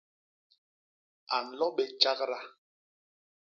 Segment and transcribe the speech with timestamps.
[1.35, 2.39] A nlo bé tjagda.